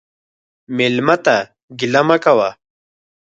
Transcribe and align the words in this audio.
مېلمه 0.77 1.15
ته 1.25 1.35
ګیله 1.79 2.01
مه 2.07 2.17
کوه. 2.23 2.49